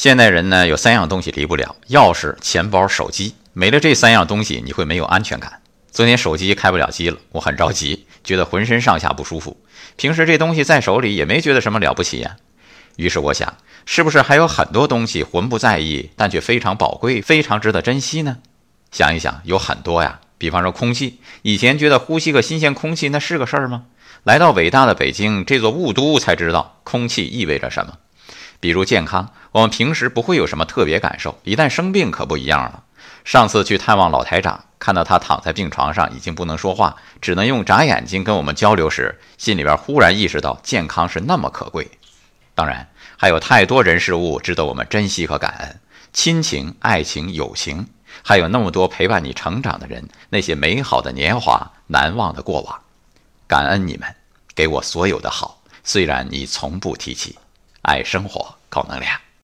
[0.00, 3.34] 现代人呢，有三样东西离不了：钥匙、钱包、手机。
[3.52, 5.60] 没了这三样东西，你会没有安全感。
[5.90, 9.58] 昨天手机开不了机了，我很着急，觉得浑身上下不舒服。
[9.96, 12.38] 平时这东西在手里也没觉得什么了不起呀。
[12.96, 18.38] 于是我想，是不是还有很多东西浑不在意，但却非常宝贵，非常值得珍惜呢？
[18.90, 20.20] 想一想，有很多呀。
[20.38, 23.82] 比方说空气，以前觉得呼吸个新鲜空气那是个事儿吗？
[24.24, 27.98] 来到伟大的北京这座雾都，才知道空气意味着什么。
[28.60, 32.84] 比如健康，我们平时不会有什么特别感受，一旦生病可不一样了。
[33.24, 41.90] 上次去探望老台长，看到他躺在病床上，已经不能说话，只能用眨眼睛跟我们交流时，心里边忽然意识到健康是那么可贵。
[42.54, 45.80] 当然，还有太多人事物值得我们珍惜和感恩：
[46.12, 47.86] 亲情、爱情、友情，
[48.22, 52.80] 还有那么多陪伴你成长的人，那些美好的年华、难忘的过往。
[53.46, 54.14] 感恩你们
[54.54, 57.38] 给我所有的好，虽然你从不提起。
[57.82, 59.20] 爱生活，高能量。